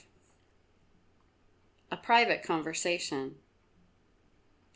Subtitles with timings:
[1.91, 3.37] A PRIVATE CONVERSATION.